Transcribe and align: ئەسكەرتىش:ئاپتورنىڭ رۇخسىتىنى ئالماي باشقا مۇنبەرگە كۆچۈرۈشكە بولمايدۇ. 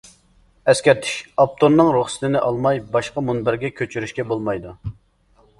ئەسكەرتىش:ئاپتورنىڭ 0.71 1.91
رۇخسىتىنى 1.97 2.41
ئالماي 2.47 2.83
باشقا 2.97 3.25
مۇنبەرگە 3.29 3.73
كۆچۈرۈشكە 3.81 4.27
بولمايدۇ. 4.33 4.77